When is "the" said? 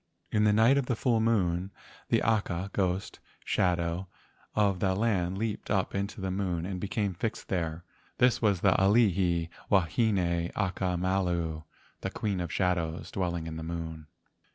0.45-0.51, 0.87-0.95, 2.09-2.23, 6.19-6.31, 8.61-8.71, 12.01-12.09, 13.57-13.63